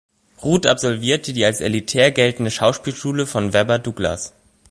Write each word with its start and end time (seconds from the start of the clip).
Root 0.41 0.65
absolvierte 0.65 1.31
die 1.31 1.45
als 1.45 1.61
elitär 1.61 2.09
geltende 2.09 2.49
Schauspielschule 2.49 3.27
von 3.27 3.53
Webber 3.53 3.77
Douglas. 3.77 4.33